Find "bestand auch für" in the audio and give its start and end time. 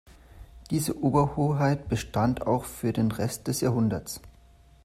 1.87-2.91